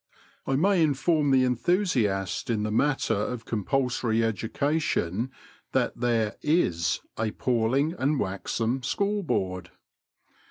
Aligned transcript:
I 0.47 0.55
may 0.55 0.81
inform 0.81 1.29
the 1.29 1.43
enthusiast 1.45 2.49
in 2.49 2.63
the 2.63 2.71
matter 2.71 3.13
of 3.13 3.45
compulsory 3.45 4.23
education 4.23 5.29
that 5.73 5.95
there 5.95 6.37
is 6.41 7.01
a 7.19 7.29
Palling 7.29 7.93
and 7.99 8.19
Waxham 8.19 8.81
School 8.81 9.21
Board. 9.21 9.69